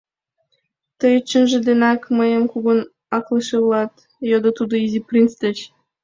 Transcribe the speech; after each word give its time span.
—Тый 0.99 1.15
чынже 1.29 1.57
денак 1.67 2.01
мыйым 2.17 2.43
кугун 2.51 2.79
аклыше 3.17 3.57
улат?— 3.65 3.91
йодо 4.29 4.49
тудо 4.57 4.73
Изи 4.83 4.99
принц 5.07 5.31
деч. 5.43 5.57